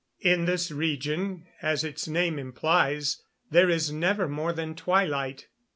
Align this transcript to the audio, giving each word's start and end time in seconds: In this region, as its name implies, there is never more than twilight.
In 0.21 0.45
this 0.45 0.71
region, 0.71 1.45
as 1.61 1.83
its 1.83 2.07
name 2.07 2.39
implies, 2.39 3.21
there 3.51 3.69
is 3.69 3.91
never 3.91 4.27
more 4.27 4.51
than 4.51 4.73
twilight. 4.73 5.45